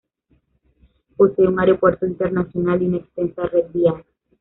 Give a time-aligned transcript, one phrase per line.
[1.15, 4.03] Posee un aeropuerto internacional y una extensa red vial.